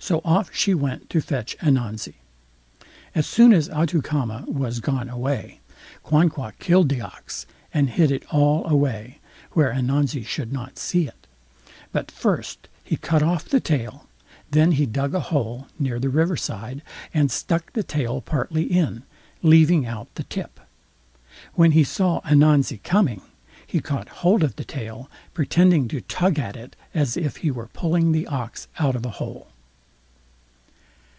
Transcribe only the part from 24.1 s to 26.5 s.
hold of the tail, pretending to tug